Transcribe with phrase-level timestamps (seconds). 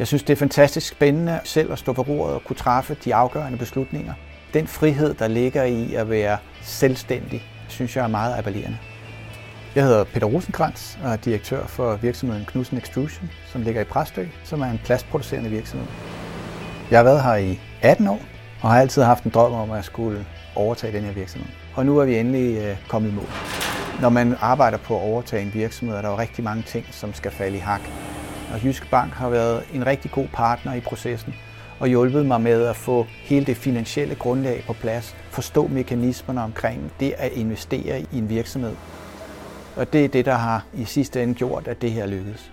[0.00, 3.14] Jeg synes, det er fantastisk spændende selv at stå på roret og kunne træffe de
[3.14, 4.14] afgørende beslutninger.
[4.54, 8.78] Den frihed, der ligger i at være selvstændig, synes jeg er meget appellerende.
[9.74, 14.26] Jeg hedder Peter Rosenkrantz og er direktør for virksomheden Knudsen Extrusion, som ligger i Præstø,
[14.44, 15.88] som er en plastproducerende virksomhed.
[16.90, 18.20] Jeg har været her i 18 år
[18.62, 21.48] og har altid haft en drøm om at skulle overtage den her virksomhed.
[21.74, 23.28] Og nu er vi endelig øh, kommet i mål.
[24.00, 27.14] Når man arbejder på at overtage en virksomhed, er der jo rigtig mange ting, som
[27.14, 27.80] skal falde i hak.
[28.52, 31.34] Og Jyske Bank har været en rigtig god partner i processen
[31.80, 36.92] og hjulpet mig med at få hele det finansielle grundlag på plads, forstå mekanismerne omkring
[37.00, 38.74] det at investere i en virksomhed.
[39.76, 42.50] Og det er det, der har i sidste ende gjort, at det her lykkedes.